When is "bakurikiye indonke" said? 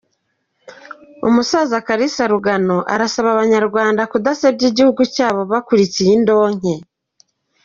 5.51-6.73